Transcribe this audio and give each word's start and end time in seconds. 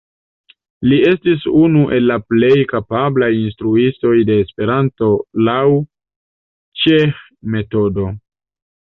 Li 0.91 0.95
estis 1.09 1.43
unu 1.63 1.83
el 1.97 2.07
la 2.13 2.17
plej 2.33 2.57
kapablaj 2.73 3.31
instruistoj 3.41 4.17
de 4.33 4.41
Esperanto 4.47 5.13
laŭ 5.51 5.61
Cseh-metodo. 6.83 8.13